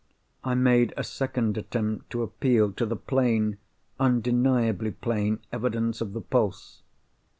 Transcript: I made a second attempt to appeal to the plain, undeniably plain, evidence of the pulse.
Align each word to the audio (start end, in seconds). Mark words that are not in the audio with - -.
I 0.43 0.55
made 0.55 0.95
a 0.97 1.03
second 1.03 1.59
attempt 1.59 2.09
to 2.09 2.23
appeal 2.23 2.71
to 2.71 2.87
the 2.87 2.95
plain, 2.95 3.59
undeniably 3.99 4.89
plain, 4.89 5.37
evidence 5.53 6.01
of 6.01 6.13
the 6.13 6.21
pulse. 6.21 6.81